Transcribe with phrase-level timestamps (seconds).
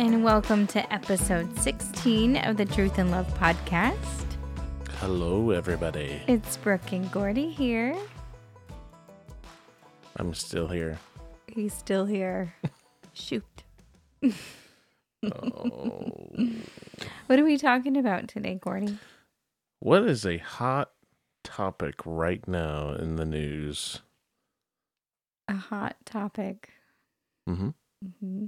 [0.00, 3.98] And welcome to episode 16 of the Truth and Love podcast.
[4.92, 6.22] Hello, everybody.
[6.26, 7.94] It's Brooke and Gordy here.
[10.16, 10.98] I'm still here.
[11.48, 12.54] He's still here.
[13.12, 13.44] Shoot.
[15.22, 16.30] Oh.
[17.26, 18.96] What are we talking about today, Gordy?
[19.80, 20.92] what is a hot
[21.44, 24.00] topic right now in the news?
[25.46, 26.70] A hot topic.
[27.46, 27.68] Mm-hmm.
[28.02, 28.46] mm-hmm.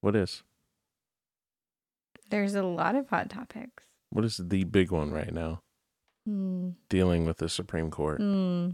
[0.00, 0.42] What is?
[2.32, 3.84] There's a lot of hot topics.
[4.08, 5.60] What is the big one right now?
[6.26, 6.70] Hmm.
[6.88, 8.22] Dealing with the Supreme Court.
[8.22, 8.70] Hmm.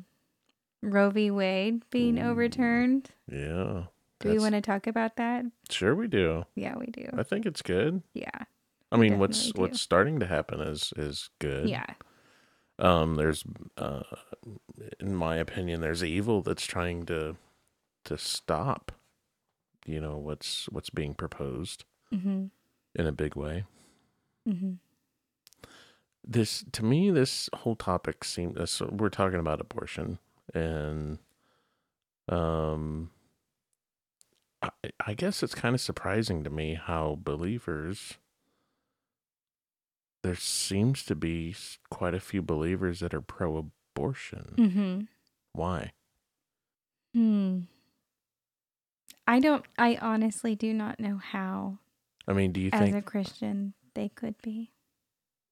[0.80, 1.32] Roe v.
[1.32, 2.30] Wade being Ooh.
[2.30, 3.10] overturned.
[3.28, 3.86] Yeah.
[4.20, 5.44] Do we want to talk about that?
[5.70, 6.44] Sure, we do.
[6.54, 7.08] Yeah, we do.
[7.18, 8.04] I think it's good.
[8.14, 8.44] Yeah.
[8.92, 9.60] I mean, what's do.
[9.60, 11.68] what's starting to happen is is good.
[11.68, 11.86] Yeah.
[12.78, 13.42] Um, there's,
[13.76, 14.04] uh,
[15.00, 17.34] in my opinion, there's evil that's trying to
[18.04, 18.92] to stop.
[19.84, 22.46] You know what's what's being proposed Mm-hmm.
[22.98, 23.64] In a big way.
[24.48, 24.72] Mm-hmm.
[26.26, 30.18] this to me this whole topic seems uh, so we're talking about abortion
[30.54, 31.18] and
[32.30, 33.10] um
[34.62, 34.70] I,
[35.06, 38.14] I guess it's kind of surprising to me how believers
[40.22, 41.54] there seems to be
[41.90, 45.00] quite a few believers that are pro-abortion Mm-hmm.
[45.52, 45.92] why
[47.14, 47.60] Hmm.
[49.26, 51.78] I don't, I honestly do not know how,
[52.28, 54.70] i mean do you as think as a Christian, they could be.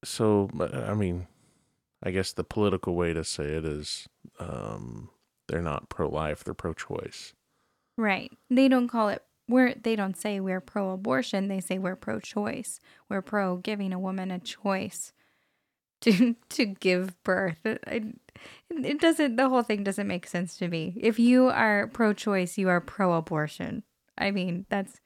[0.05, 1.27] so i mean
[2.03, 4.07] i guess the political way to say it is
[4.39, 5.09] um
[5.49, 7.33] they're not pro-life they're pro-choice
[7.97, 8.31] Right.
[8.49, 11.47] They don't call it, we're, they don't say we're pro abortion.
[11.47, 12.79] They say we're pro choice.
[13.09, 15.13] We're pro giving a woman a choice
[16.01, 17.65] to, to give birth.
[17.65, 20.93] It, doesn't, the whole thing doesn't make sense to me.
[20.97, 23.83] If you are pro choice, you are pro abortion.
[24.17, 24.99] I mean, that's,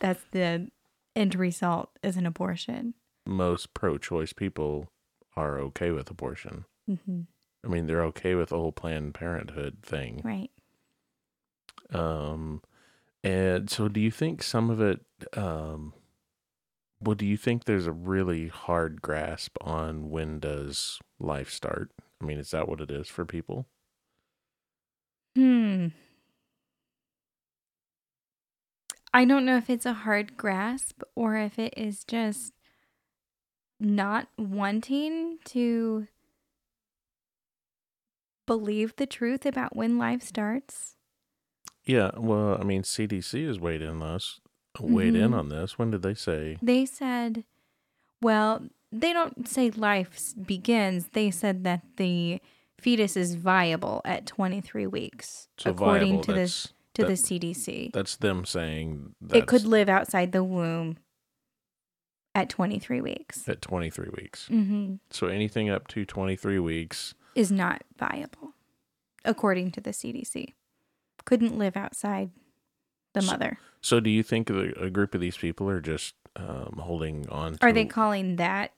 [0.00, 0.68] that's the
[1.16, 2.94] end result is an abortion.
[3.26, 4.90] most pro-choice people
[5.36, 6.64] are okay with abortion.
[6.88, 7.20] Mm-hmm.
[7.64, 10.20] I mean, they're okay with the whole Planned Parenthood thing.
[10.24, 10.50] Right.
[11.92, 12.62] Um,
[13.22, 15.00] and so, do you think some of it?
[15.36, 15.92] Um,
[17.00, 21.90] well, do you think there's a really hard grasp on when does life start?
[22.20, 23.66] I mean, is that what it is for people?
[25.36, 25.88] Hmm.
[29.12, 32.52] I don't know if it's a hard grasp or if it is just
[33.80, 36.06] not wanting to
[38.46, 40.96] believe the truth about when life starts.
[41.84, 42.10] Yeah.
[42.16, 44.40] Well, I mean, CDC has weighed in on us,
[44.78, 45.38] weighed in Mhm.
[45.38, 45.78] on this.
[45.78, 46.58] When did they say?
[46.62, 47.44] They said,
[48.20, 51.08] well, they don't say life begins.
[51.08, 52.40] They said that the
[52.78, 57.92] fetus is viable at 23 weeks, So according viable, to the to the CDC.
[57.92, 60.98] That's them saying it could live outside the womb
[62.34, 63.48] at 23 weeks.
[63.48, 64.46] at 23 weeks.
[64.48, 68.54] hmm So anything up to 23 weeks Is not viable,
[69.24, 70.54] according to the CDC.
[71.24, 72.30] Couldn't live outside
[73.14, 73.58] the So- mother.
[73.82, 77.54] So, do you think the, a group of these people are just um, holding on?
[77.54, 78.72] To, Are they calling that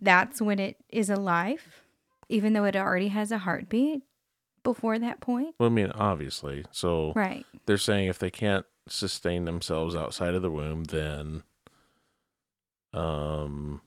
[0.00, 1.82] that's when it is alive,
[2.28, 4.02] even though it already has a heartbeat
[4.62, 5.54] before that point?
[5.58, 6.64] Well, I mean, obviously.
[6.72, 7.44] So Right.
[7.66, 11.42] they're saying if they can't sustain themselves outside of the womb, then,
[12.92, 13.80] um,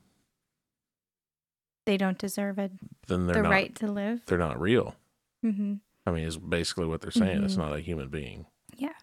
[1.84, 2.72] They don't deserve it,
[3.08, 3.50] then they're the not.
[3.50, 4.24] right to live.
[4.26, 4.94] They're not real.
[5.42, 5.74] hmm
[6.06, 7.42] I mean, is basically what they're saying.
[7.44, 7.58] It's Mhm.
[7.58, 8.46] not a human being,
[8.76, 8.94] Yeah.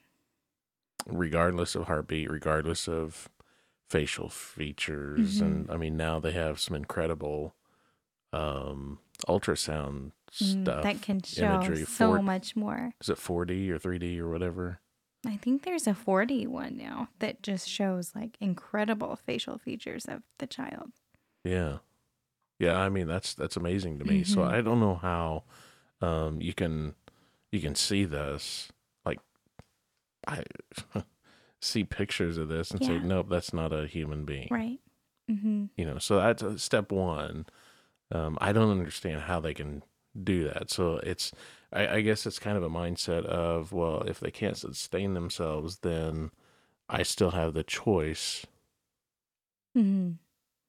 [1.05, 3.29] regardless of heartbeat, regardless of
[3.89, 5.45] facial features, Mhm.
[5.45, 7.55] and I mean, now they have some incredible
[8.33, 12.93] um ultrasound Mm, stuff that can show imagery so for- much more.
[13.01, 14.79] Is it 4D or 3D or whatever?
[15.25, 20.21] I think there's a 4D one now that just shows like incredible facial features of
[20.37, 20.91] the child.
[21.43, 21.79] Yeah.
[22.59, 24.23] Yeah, I mean that's that's amazing to me.
[24.23, 24.47] So Mhm.
[24.51, 25.43] I don't know how
[25.99, 26.93] um you can
[27.51, 28.71] you can see this
[29.03, 29.19] like
[30.27, 30.43] I
[31.61, 34.47] see pictures of this and say nope, that's not a human being.
[34.51, 34.79] Right.
[35.29, 35.65] Mm-hmm.
[35.75, 37.45] You know, so that's step 1.
[38.11, 39.83] Um I don't understand how they can
[40.21, 40.69] do that.
[40.71, 41.31] So it's
[41.71, 45.79] I, I guess it's kind of a mindset of well, if they can't sustain themselves,
[45.79, 46.31] then
[46.89, 48.45] I still have the choice
[49.77, 50.13] Mm-hmm.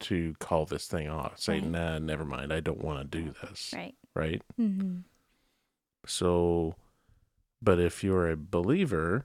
[0.00, 1.40] to call this thing off.
[1.40, 1.64] Say, Right.
[1.64, 2.52] nah, never mind.
[2.52, 3.72] I don't want to do this.
[3.74, 3.94] Right.
[4.14, 4.42] Right.
[4.60, 4.98] Mm-hmm.
[6.06, 6.74] So,
[7.62, 9.24] but if you're a believer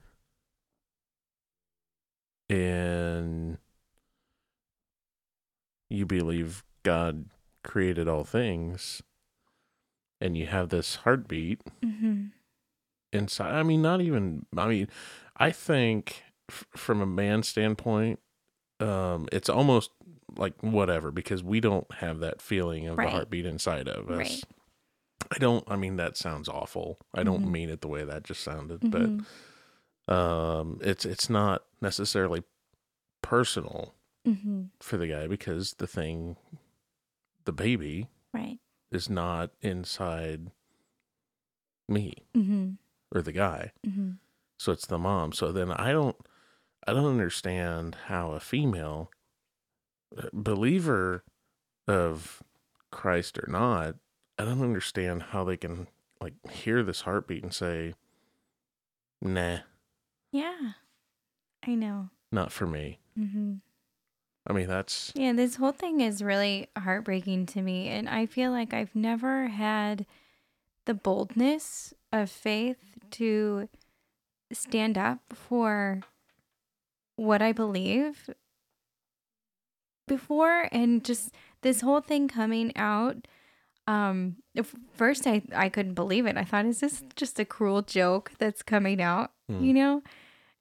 [2.49, 3.57] and
[5.89, 7.25] you believe God
[7.65, 9.01] created all things
[10.21, 12.27] and you have this heartbeat Mm-hmm.
[13.11, 14.87] inside, I mean, not even, I mean,
[15.37, 18.19] I think f- from a man standpoint,
[18.79, 19.91] um, it's almost
[20.37, 23.05] like whatever because we don't have that feeling of Right.
[23.07, 24.17] the heartbeat inside of us.
[24.17, 24.43] Right.
[25.31, 25.63] I don't.
[25.69, 26.99] I mean, that sounds awful.
[27.13, 27.51] I don't Mhm.
[27.51, 29.25] mean it the way that just sounded, Mhm.
[30.07, 32.43] but um, it's it's not necessarily
[33.23, 33.95] personal
[34.27, 34.69] Mhm.
[34.81, 36.35] for the guy because the thing,
[37.45, 38.59] the baby, Right.
[38.91, 40.51] is not inside
[41.87, 42.77] me Mhm.
[43.11, 43.71] or the guy.
[43.85, 44.17] Mhm.
[44.57, 45.31] So it's the mom.
[45.33, 46.15] So then I don't
[46.87, 49.11] I don't understand how a female
[50.15, 51.23] uh, believer
[51.87, 52.43] of
[52.91, 53.95] Christ or not,
[54.37, 55.87] I don't understand how they can
[56.21, 57.95] like hear this heartbeat and say,
[59.21, 59.59] "Nah,
[60.31, 60.73] Yeah.
[61.63, 62.09] I know.
[62.31, 63.61] not for me." Mhm.
[64.47, 67.87] I mean, that's Yeah, this whole thing is really heartbreaking to me.
[67.87, 70.05] And I feel like I've never had
[70.85, 72.77] the boldness of faith
[73.11, 73.67] to
[74.51, 76.01] stand up for
[77.15, 78.29] what I believe
[80.07, 80.69] before.
[80.71, 81.31] And just
[81.61, 83.27] this whole thing coming out.
[83.87, 84.37] Um,
[84.93, 86.37] first I, I couldn't believe it.
[86.37, 89.31] I thought, is this just a cruel joke that's coming out?
[89.47, 89.63] Hmm.
[89.63, 90.03] You know?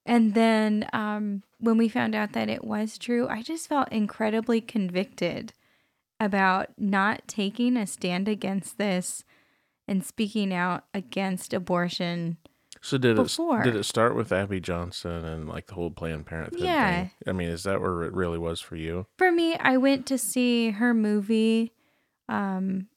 [0.07, 4.61] And then um, when we found out that it was true, I just felt incredibly
[4.61, 5.53] convicted
[6.21, 9.25] about not taking a stand against this
[9.89, 12.37] and speaking out against abortion.
[12.83, 12.99] so.
[12.99, 17.05] Did it did it start with Abby Johnson and like the whole Planned Parenthood Yeah.
[17.05, 17.11] thing?
[17.27, 19.07] I mean, is that where it really was for you?
[19.19, 21.73] For me, I went to see her movie.
[22.29, 22.89] Um,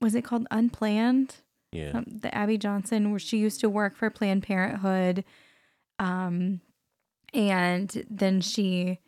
[0.00, 1.36] was it called Unplanned?
[1.72, 1.92] Yeah.
[1.98, 5.24] um, the Abby Johnson, where she used to work for Planned Parenthood,
[6.00, 6.60] um,
[7.32, 8.98] and then she,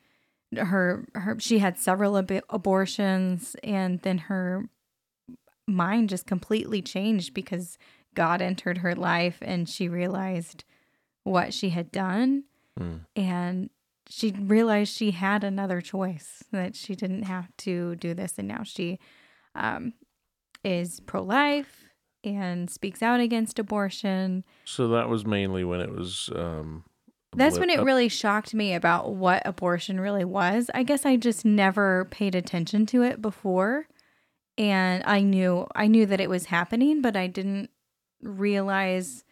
[0.57, 4.69] her, her, she had several ab- abortions, and then her
[5.67, 7.79] mind just completely changed because
[8.15, 10.63] God entered her life, and she realized
[11.25, 12.45] what she had done,
[12.79, 12.97] Hmm.
[13.15, 13.71] and
[14.09, 18.63] she realized she had another choice that she didn't have to do this, and now
[18.63, 18.99] she,
[19.55, 19.95] um,
[20.65, 21.85] is pro life
[22.25, 24.45] and speaks out against abortion.
[24.65, 26.31] So that was mainly when it was.
[26.35, 26.85] um
[27.37, 30.71] That's when it up- really shocked me about what abortion really was.
[30.75, 33.89] I guess I just never paid attention to it before.
[34.59, 37.71] And I knew I knew that it was happening, but I didn't
[38.23, 39.25] realize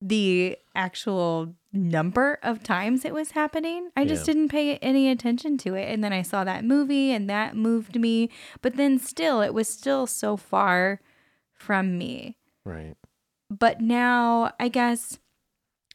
[0.00, 3.90] the actual number of times it was happening.
[3.96, 4.32] I just Yeah.
[4.34, 5.92] didn't pay any attention to it.
[5.92, 8.30] And then I saw that movie and that moved me,
[8.62, 11.00] but then still it was still so far
[11.58, 12.94] from me right.
[13.50, 15.18] but now I guess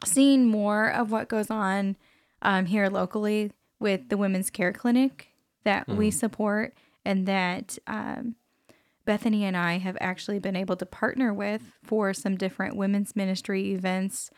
[0.06, 1.96] seeing more of what goes on
[2.42, 5.30] um, here locally with the women's care clinic
[5.64, 6.14] that we Mhm.
[6.14, 6.74] support
[7.06, 8.36] and that um,
[9.06, 13.74] Bethany and I have actually been able to partner with for some different women's ministry
[13.74, 14.30] events.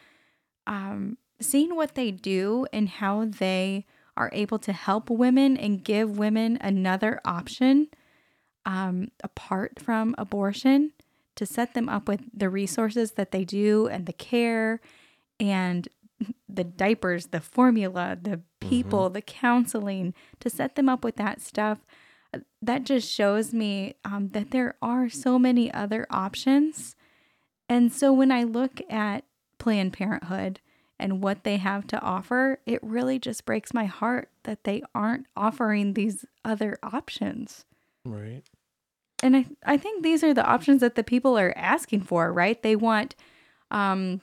[0.68, 3.86] Um, seeing what they do and how they
[4.18, 7.90] are able to help women and give women another option
[8.66, 10.92] um, apart from abortion
[11.36, 14.80] to set them up with the resources that they do and the care
[15.40, 15.88] and
[16.48, 21.80] the diapers, the formula, the people, the counseling, to set them up with that stuff.
[22.34, 26.96] uh, That just shows me um, that there are so many other options.
[27.68, 29.26] And so when I look at
[29.58, 30.62] Planned Parenthood
[30.98, 35.26] and what they have to offer, it really just breaks my heart that they aren't
[35.36, 37.66] offering these other options.
[38.06, 38.44] Right.
[39.24, 42.62] And I, I think these are the options that the people are asking for, right?
[42.62, 43.16] They want
[43.72, 44.22] um,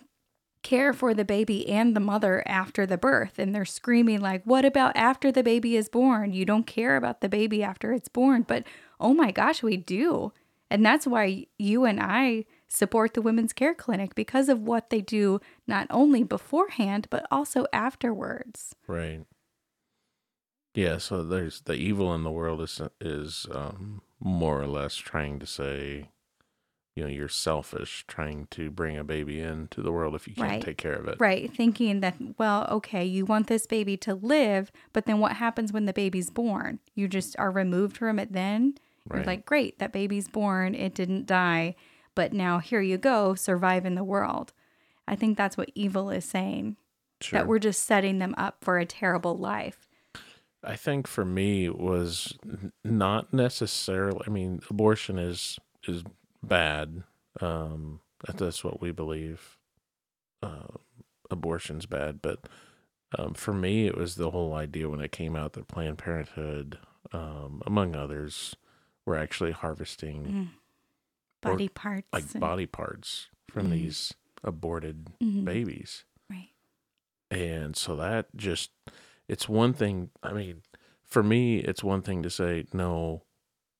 [0.62, 3.38] care for the baby and the mother after the birth.
[3.38, 6.32] And they're screaming, like, what about after the baby is born?
[6.32, 8.44] You don't care about the baby after it's born.
[8.46, 8.64] But
[9.00, 10.32] oh my gosh, we do.
[10.70, 15.02] And that's why you and I support the Women's Care Clinic because of what they
[15.02, 18.74] do, not only beforehand, but also afterwards.
[18.86, 19.20] Right.
[20.74, 25.38] Yeah, so there's the evil in the world is is um, more or less trying
[25.40, 26.08] to say,
[26.96, 30.48] you know, you're selfish trying to bring a baby into the world if you can't
[30.50, 30.62] Right.
[30.62, 31.16] take care of it.
[31.18, 31.52] Right.
[31.54, 35.84] Thinking that, well, okay, you want this baby to live, but then what happens when
[35.86, 36.78] the baby's born?
[36.94, 38.74] You just are removed from it then?
[39.12, 41.74] You're like, great, that baby's born, it didn't die,
[42.14, 44.52] but now here you go, survive in the world.
[45.08, 46.76] I think that's what evil is saying,
[47.20, 47.40] Sure.
[47.40, 49.88] that we're just setting them up for a terrible life.
[50.64, 52.36] I think for me was
[52.84, 54.20] not necessarily.
[54.26, 56.04] I mean, abortion is is
[56.42, 57.02] bad.
[57.40, 58.00] Um,
[58.34, 59.58] that's what we believe.
[60.42, 60.66] Uh,
[61.30, 62.40] abortion's bad, but
[63.18, 66.78] um, for me, it was the whole idea when it came out that Planned Parenthood,
[67.12, 68.54] um, among others,
[69.06, 70.48] were actually harvesting Mm.
[71.44, 72.06] Or, Body parts.
[72.12, 73.70] like and- body parts from Mhm.
[73.72, 74.14] these
[74.44, 75.44] aborted Mhm.
[75.44, 76.04] babies.
[76.30, 76.50] Right.
[77.32, 78.70] And so that just,
[79.28, 80.10] it's one thing.
[80.22, 80.62] I mean,
[81.04, 83.22] for me, it's one thing to say, no,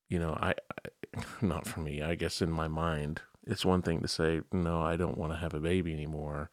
[0.08, 4.00] you know, I, I not for me, I guess in my mind, it's one thing
[4.00, 6.50] to say, no, I don't want to have a baby anymore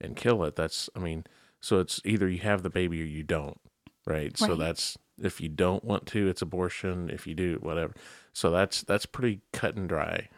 [0.00, 0.56] and kill it.
[0.56, 1.24] That's, I mean,
[1.60, 3.60] so it's either you have the baby or you don't,
[4.06, 4.36] right?
[4.36, 7.10] So that's, if you don't want to, it's abortion.
[7.10, 7.94] If you do, whatever.
[8.32, 10.28] So that's, that's pretty cut and dry.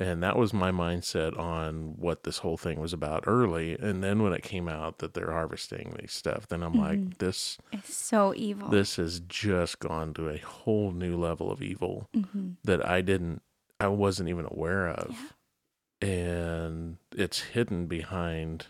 [0.00, 3.78] And that was my mindset on what this whole thing was about early.
[3.78, 7.58] And then when it came out that they're harvesting these stuff, then I'm like, this,
[7.72, 8.68] is so evil.
[8.70, 13.42] this has just gone to a whole new level of evil hmm that I didn't,
[13.78, 15.12] I wasn't even aware of.
[15.12, 16.08] Yeah.
[16.08, 18.66] And it's hidden behind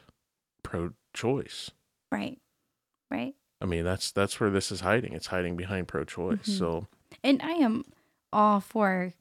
[0.62, 1.70] pro choice.
[2.12, 2.38] Right.
[3.10, 3.34] Right.
[3.60, 5.14] I mean, that's, that's where this is hiding.
[5.14, 6.46] It's hiding behind pro choice.
[6.48, 6.58] Mhm.
[6.58, 6.86] So,
[7.22, 7.84] And I am
[8.32, 9.12] all for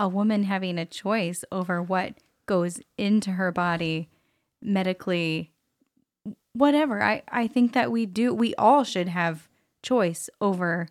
[0.00, 2.14] a woman having a choice over what
[2.46, 4.08] goes into her body
[4.62, 5.52] medically,
[6.52, 7.02] whatever.
[7.02, 9.48] I, I think that we do, we all should have
[9.82, 10.88] choice over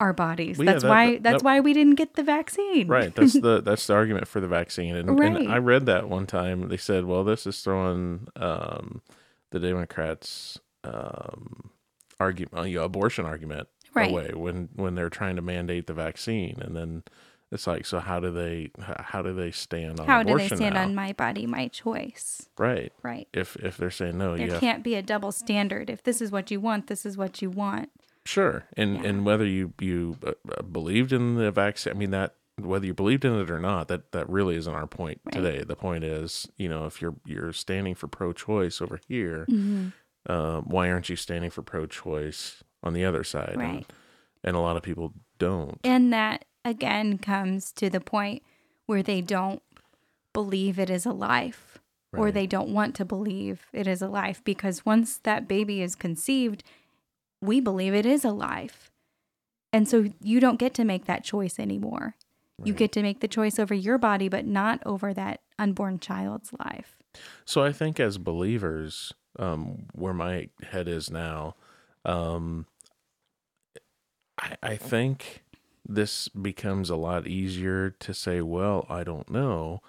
[0.00, 0.58] our bodies.
[0.58, 2.88] Well, yeah, that's that- why, that- that's that- why we didn't get the vaccine.
[2.88, 3.14] right.
[3.14, 4.96] That's the, that's the argument for the vaccine.
[4.96, 5.36] And, Right.
[5.36, 6.68] and I read that one time.
[6.68, 9.02] They said, well, this is throwing, um,
[9.50, 11.70] the Democrats, um,
[12.18, 14.10] argument, you know, abortion argument Right.
[14.10, 17.02] away when when they're trying to mandate the vaccine and then
[17.52, 20.74] it's like so how do they how do they stand on How do they stand
[20.74, 20.82] now?
[20.82, 22.48] on my body, my choice?
[22.58, 23.28] right Right.
[23.32, 25.88] if if they're saying no There you can't be a double standard.
[25.90, 27.90] If this is what you want, this is what you want.
[28.24, 29.08] sure and Yeah.
[29.08, 32.94] and whether you you uh, uh, believed in the vaccine i mean that whether you
[32.94, 35.32] believed in it or not that that really isn't our point Right.
[35.32, 40.32] today the point is you know if you're you're standing for pro-choice over here Mm-hmm.
[40.32, 43.68] um, why aren't you standing for pro-choice on the other side Right.
[43.68, 43.84] and,
[44.44, 48.42] and a lot of people don't And that again comes to the point
[48.86, 49.62] where they don't
[50.32, 51.78] believe it is a life
[52.14, 55.94] or they don't want to believe it is a life because once that baby is
[55.94, 56.62] conceived,
[57.40, 58.90] we believe it is a life.
[59.72, 62.16] And so you don't get to make that choice anymore.
[62.62, 66.52] You get to make the choice over your body, but not over that unborn child's
[66.64, 66.98] life.
[67.44, 71.56] So I think as believers, um, where my head is now,
[72.04, 72.66] um,
[74.38, 75.42] I, I think
[75.86, 79.80] this becomes a lot easier to say, well, I don't know,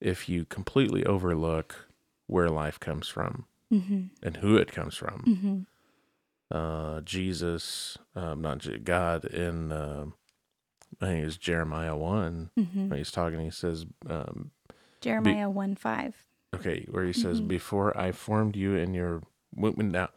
[0.00, 1.88] if you completely overlook
[2.26, 4.02] where life comes from Mm-hmm.
[4.22, 5.24] and who it comes from.
[6.50, 6.56] Mm-hmm.
[6.56, 10.06] Uh, Jesus, um, not God, in uh,
[11.00, 12.88] I think it's Jeremiah 1, Mm-hmm.
[12.88, 14.50] when he's talking, he says, um,
[15.00, 16.14] Jeremiah 1 5.
[16.56, 17.46] Okay, where he says, Mhm.
[17.48, 19.22] "Before I formed you in your
[19.54, 20.08] womb, now,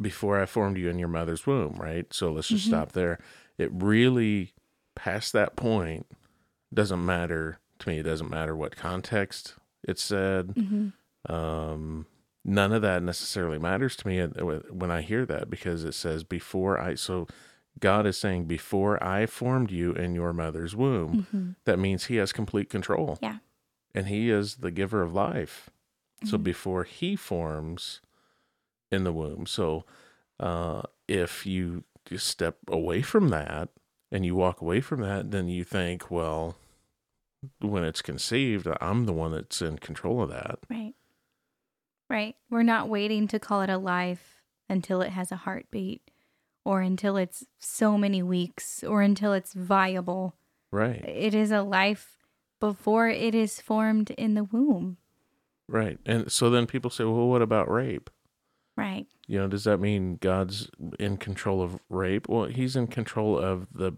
[0.00, 2.06] before I formed you in your mother's womb." Right.
[2.14, 2.68] So let's just Mhm.
[2.68, 3.18] stop there.
[3.58, 4.52] It really,
[4.94, 6.06] past that point,
[6.72, 7.98] doesn't matter to me.
[7.98, 9.54] It doesn't matter what context
[9.86, 10.48] it said.
[10.54, 11.32] Mm-hmm.
[11.32, 12.06] Um,
[12.44, 14.28] none of that necessarily matters to me uh,
[14.70, 17.26] when I hear that because it says, "Before I." So
[17.80, 21.50] God is saying, "Before I formed you in your mother's womb." Mm-hmm.
[21.64, 23.18] That means He has complete control.
[23.22, 23.38] Yeah.
[23.94, 25.70] And He is the giver of life.
[26.24, 26.44] So Mhm.
[26.44, 28.00] before he forms
[28.90, 29.44] in the womb.
[29.46, 29.84] So
[30.40, 33.68] uh, if you just step away from that
[34.14, 36.54] and you walk away from that, then you think, well,
[37.60, 40.60] when it's conceived, I'm the one that's in control of that.
[40.70, 40.94] Right.
[42.08, 42.36] Right.
[42.48, 46.12] We're not waiting to call it a life until it has a heartbeat
[46.64, 50.36] or until it's so many weeks or until it's viable.
[50.70, 51.04] Right.
[51.04, 52.24] It is a life
[52.60, 54.98] before it is formed in the womb.
[55.68, 55.98] Right.
[56.06, 58.10] And so then people say, well, what about rape?
[58.76, 59.06] Right.
[59.26, 62.28] You know, does that mean God's in control of rape?
[62.28, 63.92] Well, he's in control of the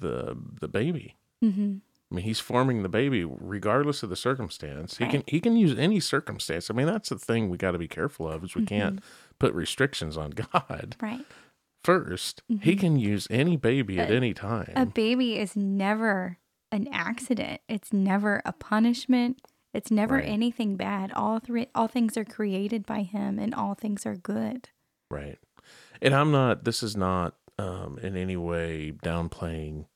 [0.00, 1.16] the the baby.
[1.44, 1.76] Mm-hmm.
[2.10, 4.98] I mean, he's forming the baby regardless of the circumstance.
[4.98, 6.70] He can he can use any circumstance.
[6.70, 9.00] I mean, that's the thing we got to be careful of is we can't
[9.38, 10.96] put restrictions on God.
[11.00, 11.24] Right.
[11.84, 12.78] 1st he Mhm.
[12.80, 14.72] can use any baby at any time.
[14.76, 16.38] A baby is never
[16.70, 17.60] an accident.
[17.68, 19.40] It's never a punishment.
[19.74, 20.28] It's never Right.
[20.28, 21.12] anything bad.
[21.12, 24.68] All three all things are created by him and all things are good.
[25.10, 25.38] right.
[26.00, 26.64] And I'm not.
[26.64, 29.86] This is not um, in any way downplaying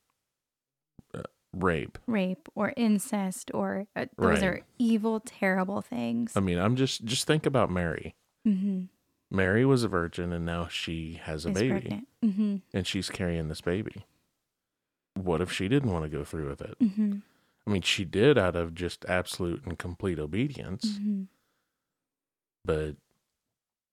[1.13, 1.97] uh, rape.
[2.07, 4.43] Rape or incest or uh, those Right.
[4.43, 6.31] are evil terrible things.
[6.37, 8.15] I mean, I'm just just think about Mary.
[8.47, 8.83] mm-hmm.
[9.29, 12.03] Mary was a virgin, and now she has a Is baby.
[12.23, 12.55] Mm-hmm.
[12.73, 14.05] and she's carrying this baby.
[15.15, 16.77] What if she didn't want to go through with it?
[16.79, 17.17] Mm-hmm.
[17.67, 21.23] I mean, she did out of just absolute and complete obedience, Mm-hmm.
[22.63, 22.95] but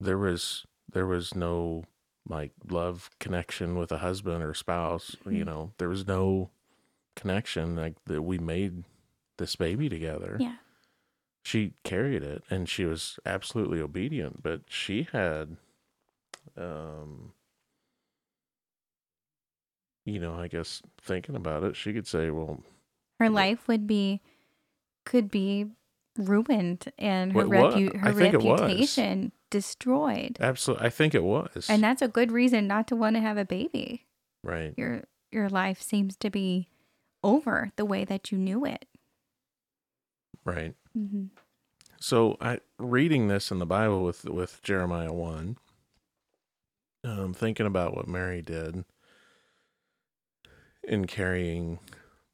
[0.00, 1.84] there was there was no
[2.28, 5.16] like love connection with a husband or spouse.
[5.24, 5.46] You Mhm.
[5.46, 6.50] know, there was no
[7.16, 8.22] connection like that.
[8.22, 8.84] We made
[9.38, 10.36] this baby together.
[10.38, 10.56] Yeah.
[11.44, 14.42] She carried it, and she was absolutely obedient.
[14.42, 15.56] But she had
[16.56, 17.32] um,
[20.04, 22.62] you know, I guess thinking about it, she could say, well,
[23.20, 24.20] Her life would be,
[25.04, 25.66] could be
[26.16, 28.60] ruined and her, repu- her I think it was.
[28.60, 30.36] reputation destroyed.
[30.40, 31.66] absolutely, I think it was.
[31.68, 34.06] And that's a good reason not to want to have a baby.
[34.42, 34.74] right.
[34.76, 36.68] Your your life seems to be
[37.24, 38.86] over the way that you knew it.
[40.44, 40.74] Right.
[40.96, 41.26] Mm-hmm.
[41.98, 45.56] So I reading this in the Bible with with Jeremiah one,
[47.02, 48.84] um, thinking about what Mary did
[50.82, 51.78] in carrying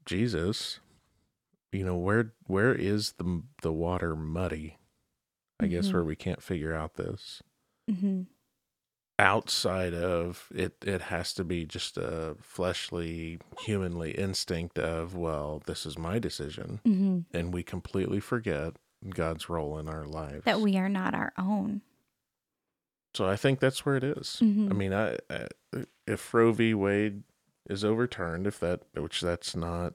[0.06, 0.80] Jesus.
[1.72, 4.78] You know where where is the the water muddy?
[5.60, 5.92] I guess Mhm.
[5.92, 7.42] where we can't figure out this
[7.90, 8.22] Mm-hmm.
[9.18, 10.76] outside of it.
[10.84, 16.80] It has to be just a fleshly, humanly instinct of well, this is my decision,
[16.84, 17.36] Mm-hmm.
[17.36, 18.76] and we completely forget
[19.10, 20.44] God's role in our lives.
[20.44, 21.82] That we are not our own.
[23.14, 24.38] So I think that's where it is.
[24.40, 24.70] Mhm.
[24.70, 25.46] I mean, I, I
[26.06, 26.74] if Roe v.
[26.74, 27.22] Wade
[27.70, 29.94] is overturned, if that which that's not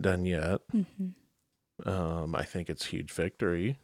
[0.00, 1.88] done yet, Mm-hmm.
[1.88, 3.78] um, I think it's huge victory.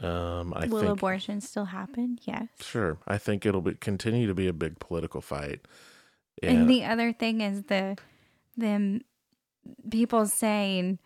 [0.00, 2.18] Um, I Will think abortion still happen?
[2.24, 2.48] Yes.
[2.60, 2.98] sure.
[3.06, 5.60] I think it'll be continue to be a big political fight.
[6.42, 7.96] And the other thing is the
[8.58, 9.00] them
[9.90, 10.98] people saying,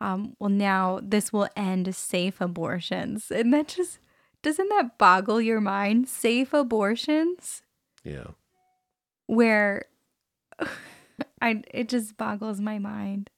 [0.00, 3.32] um, well now this will end safe abortions.
[3.32, 3.98] And that just
[4.42, 6.08] doesn't that boggle your mind?
[6.08, 7.62] Safe abortions?
[8.04, 8.28] yeah,
[9.26, 9.86] Where
[11.40, 13.30] I it just boggles my mind.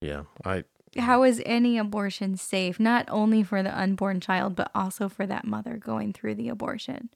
[0.00, 0.24] yeah.
[0.44, 0.64] I
[0.98, 5.44] How is any abortion safe, not only for the unborn child, but also for that
[5.44, 7.10] mother going through the abortion?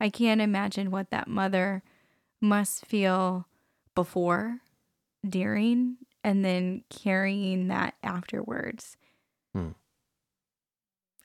[0.00, 1.82] I can't imagine what that mother
[2.40, 3.46] must feel
[3.94, 4.58] before,
[5.26, 8.96] during, and then carrying that afterwards.
[9.54, 9.70] Hmm.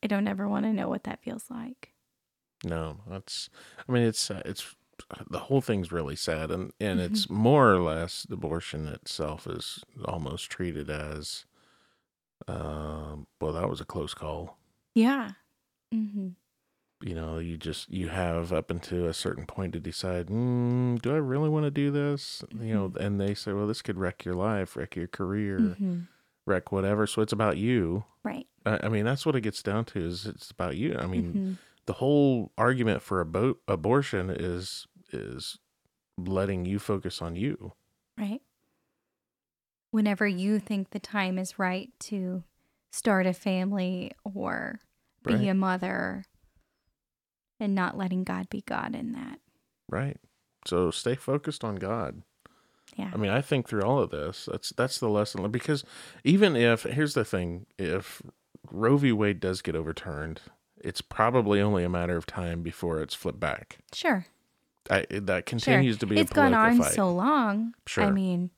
[0.04, 1.94] I don't ever want to know what that feels like.
[2.64, 2.98] no.
[3.10, 3.50] That's.
[3.88, 4.76] I mean, it's uh, it's
[5.30, 7.14] the whole thing's really sad, and and Mm-hmm.
[7.14, 11.46] it's more or less the abortion itself is almost treated as.
[12.48, 14.58] Um, well, that was a close call.
[14.96, 15.32] Yeah.
[15.94, 16.30] Mm-hmm.
[17.02, 21.12] you know you just you have up until a certain point to decide mm, do
[21.14, 24.24] i really want to do this you know and they say well this could wreck
[24.24, 26.00] your life wreck your career Mm-hmm.
[26.46, 28.48] wreck whatever so it's about you Right.
[28.66, 31.34] I, I mean that's what it gets down to is it's about you i mean
[31.34, 31.58] Mhm.
[31.88, 35.58] the whole argument for abo- abortion is is
[36.18, 37.74] letting you focus on you
[38.18, 38.42] Right.
[39.92, 42.44] Whenever you think the time is right to
[42.92, 44.80] start a family or
[45.26, 45.48] be Right.
[45.50, 46.26] a mother
[47.60, 49.40] and not letting God be God in that.
[49.90, 50.18] right
[50.66, 52.22] so stay focused on god
[52.96, 53.10] Yeah.
[53.14, 55.84] I mean, I think through all of this, that's that's the lesson because
[56.24, 58.22] even if here's the thing, if
[58.70, 59.12] Roe v.
[59.14, 60.42] Wade does get overturned,
[60.78, 63.78] it's probably only a matter of time before it's flipped back.
[63.94, 64.26] sure.
[64.90, 66.94] I, that continues to be It's a gone political on fight.
[66.96, 67.74] so long.
[67.86, 68.06] Sure.
[68.06, 68.50] I mean,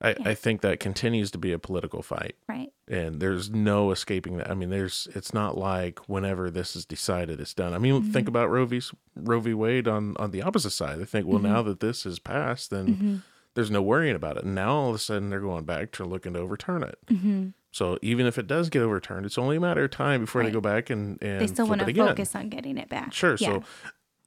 [0.00, 0.30] I, yeah.
[0.30, 2.72] I think that continues to be a political fight, right.
[2.88, 4.50] and there's no escaping that.
[4.50, 7.72] I mean, there's it's not like whenever this is decided, it's done.
[7.72, 8.28] I mean, think Mm-hmm.
[8.28, 8.80] about Roe v.
[9.14, 9.54] Roe v.
[9.54, 10.98] Wade on on the opposite side.
[10.98, 11.52] They think, well, Mm-hmm.
[11.52, 13.22] now that this is passed, then
[13.54, 14.44] there's no worrying about it.
[14.44, 16.98] And now all of a sudden they're going back to looking to overturn it.
[17.08, 20.42] hmm So even if it does get overturned, it's only a matter of time before
[20.42, 23.12] they go back and and They still want to focus on getting it back.
[23.12, 23.36] Sure.
[23.38, 23.48] Yeah.
[23.60, 23.64] So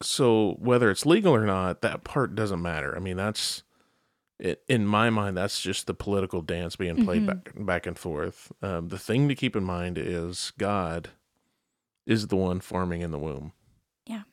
[0.05, 2.95] so whether it's legal or not, that part doesn't matter.
[2.95, 3.63] I mean, that's
[4.39, 7.25] it, in my mind, that's just the political dance being played Mhm.
[7.27, 8.51] back back and forth.
[8.61, 11.09] Um, the thing to keep in mind is God
[12.05, 13.53] is the one forming in the womb.
[14.05, 14.23] Yeah.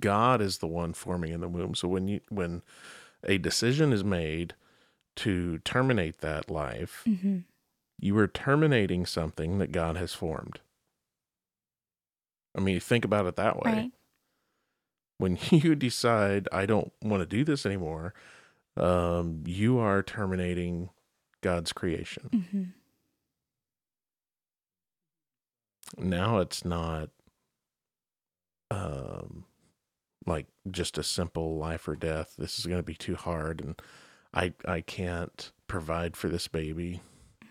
[0.00, 1.74] God is the one forming in the womb.
[1.74, 2.62] So when you when
[3.24, 4.54] a decision is made
[5.16, 7.38] to terminate that life, hmm
[7.98, 10.60] you are terminating something that God has formed.
[12.54, 13.72] I mean, think about it that way.
[13.72, 13.92] Right.
[15.18, 18.14] When you decide, I don't want to do this anymore,
[18.76, 20.90] um, you are terminating
[21.40, 22.46] God's creation.
[22.52, 22.64] hmm
[25.98, 27.10] Now it's not
[28.70, 29.44] um,
[30.26, 32.34] like just a simple life or death.
[32.36, 33.80] This is going to be too hard, and
[34.34, 37.00] I I can't provide for this baby.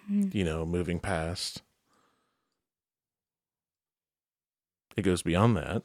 [0.08, 1.62] hmm you know, moving past.
[4.98, 5.84] It goes beyond that.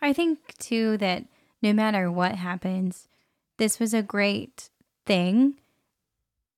[0.00, 1.24] I think too that
[1.62, 3.08] no matter what happens,
[3.56, 4.70] this was a great
[5.06, 5.58] thing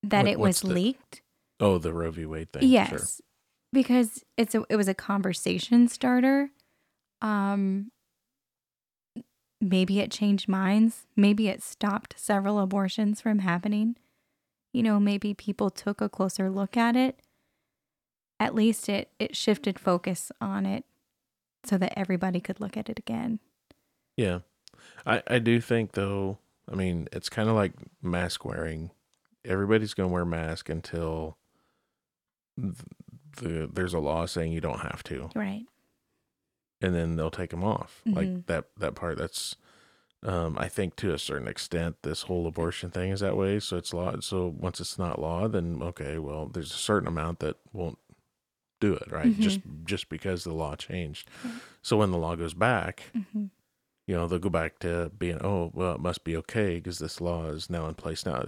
[0.02, 1.22] that What- it was the- leaked.
[1.58, 2.24] Oh, the Roe v.
[2.26, 2.62] Wade thing.
[2.68, 3.26] yes, Sure.
[3.72, 6.50] because it's a it was a conversation starter.
[7.20, 7.90] Um,
[9.60, 11.06] maybe it changed minds.
[11.16, 13.96] Maybe it stopped several abortions from happening.
[14.72, 17.20] You know, maybe people took a closer look at it.
[18.38, 20.84] At least it it shifted focus on it
[21.64, 23.38] so that everybody could look at it again.
[24.16, 24.40] Yeah.
[25.06, 26.38] I, I do think though,
[26.70, 28.90] I mean, it's kind of like mask wearing.
[29.44, 31.36] Everybody's going to wear a mask until
[32.60, 32.74] th-
[33.38, 35.64] the there's a law saying you don't have to, Right.
[36.82, 38.02] and then they'll take them off.
[38.06, 38.46] Like Mhm.
[38.46, 39.18] that that part.
[39.18, 39.56] That's
[40.22, 43.58] um, I think to a certain extent, this whole abortion thing is that way.
[43.60, 44.14] So it's law.
[44.20, 47.98] So once it's not law, then okay, well, there's a certain amount that won't
[48.80, 49.38] do it, right?
[49.38, 51.28] Just just because the law changed.
[51.82, 53.46] So when the law goes back, hmm
[54.06, 57.20] you know, they'll go back to being, oh, well, it must be okay because this
[57.20, 58.26] law is now in place.
[58.26, 58.42] Now,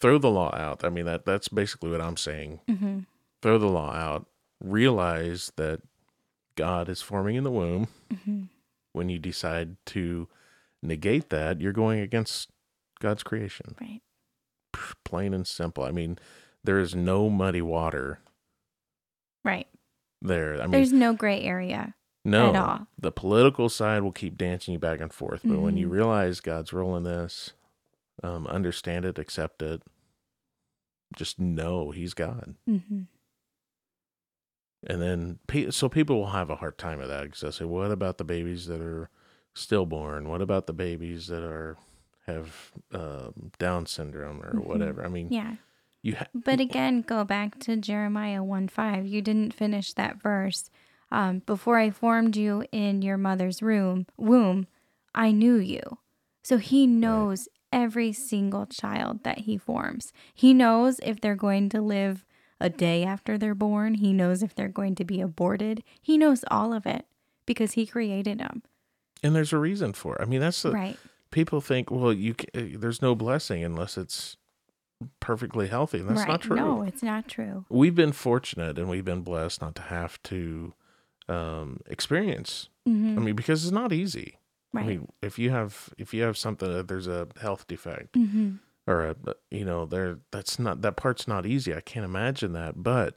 [0.00, 0.82] throw the law out.
[0.84, 2.60] I mean, that that's basically what I'm saying.
[2.68, 3.00] hmm
[3.40, 4.26] Throw the law out.
[4.60, 5.82] Realize that
[6.56, 7.86] God is forming in the womb.
[8.24, 8.44] hmm
[8.92, 10.26] When you decide to
[10.82, 12.50] negate that, you're going against
[12.98, 13.76] God's creation.
[13.80, 14.00] Right.
[15.04, 15.84] Plain and simple.
[15.84, 16.18] I mean,
[16.64, 18.18] there is no muddy water
[19.44, 19.68] Right.
[20.24, 20.54] There.
[20.56, 22.86] I mean, There's no gray area no, at all.
[22.98, 25.42] the political side will keep dancing you back and forth.
[25.44, 25.92] But when you Mhm.
[25.92, 27.52] realize God's role in this,
[28.22, 29.82] um, understand it, accept it,
[31.16, 32.54] just know He's God.
[32.66, 33.02] hmm
[34.86, 35.38] And then,
[35.70, 38.24] so people will have a hard time with that because they'll say, "What about the
[38.24, 39.08] babies that are
[39.54, 40.28] stillborn?
[40.28, 41.78] What about the babies that are
[42.26, 44.66] have um, Down syndrome or Mhm.
[44.66, 45.56] whatever?" I mean, Yeah.
[46.04, 49.06] You ha- But again, go back to Jeremiah 1 5.
[49.06, 50.70] You didn't finish that verse.
[51.10, 54.66] Um, Before I formed you in your mother's room, womb,
[55.14, 55.82] I knew you.
[56.42, 60.12] So he knows every single child that he forms.
[60.34, 62.24] He knows if they're going to live
[62.60, 63.94] a day after they're born.
[63.94, 65.82] He knows if they're going to be aborted.
[66.00, 67.06] He knows all of it
[67.46, 68.62] because he created them.
[69.22, 70.20] and there's a reason for it.
[70.22, 70.98] I mean, that's the Right.
[71.30, 74.36] people think, well, you uh, there's no blessing unless it's
[75.20, 76.28] perfectly healthy, and that's right.
[76.28, 76.56] not true.
[76.56, 77.64] No, it's not true.
[77.68, 80.72] We've been fortunate and we've been blessed not to have to
[81.28, 82.68] um, experience.
[82.88, 83.16] Mhm.
[83.16, 84.38] I mean, because it's not easy.
[84.72, 84.84] right.
[84.84, 88.56] I mean, if you have if you have something that there's a health defect hmm
[88.86, 89.16] or a
[89.50, 91.74] you know there that's not that part's not easy.
[91.74, 93.16] I can't imagine that, but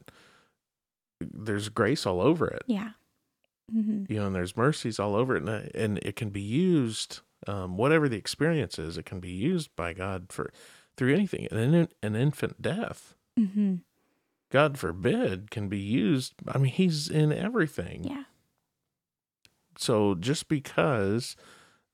[1.19, 2.63] there's grace all over it.
[2.67, 2.91] Yeah.
[3.71, 6.41] hmm You know, and there's mercies all over it, and, uh, and it can be
[6.41, 7.19] used.
[7.45, 10.51] Um, whatever the experience is, it can be used by God for
[10.97, 11.47] through anything.
[11.51, 13.75] And an, an infant death, hmm
[14.49, 16.35] God forbid, can be used.
[16.47, 18.05] I mean, He's in everything.
[18.05, 18.23] Yeah.
[19.77, 21.35] So just because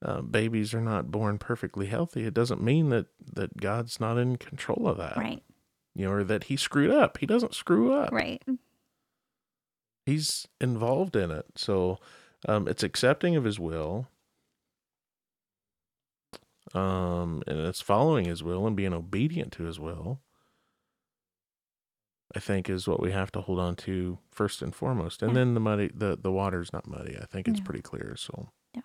[0.04, 4.38] uh, babies are not born perfectly healthy, it doesn't mean that that God's not in
[4.38, 5.18] control of that.
[5.18, 5.42] Right.
[5.96, 7.18] You know, or that He screwed up.
[7.18, 8.12] He doesn't screw up.
[8.12, 8.42] Right.
[10.06, 11.46] He's involved in it.
[11.56, 11.98] So
[12.48, 14.08] um, it's accepting of His will.
[16.74, 20.20] Um, and it's following His will and being obedient to His will.
[22.36, 25.36] I think is what we have to hold on to first and foremost, and Yeah.
[25.40, 27.16] then the muddy the the water's not muddy.
[27.16, 27.66] I think it's No.
[27.66, 28.16] pretty clear.
[28.18, 28.82] So Yeah.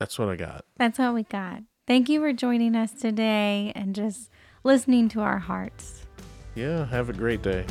[0.00, 0.64] that's what I got.
[0.76, 1.62] That's what we got.
[1.86, 4.30] Thank you for joining us today and just
[4.62, 6.06] listening to our hearts.
[6.54, 7.66] Yeah, have a great day.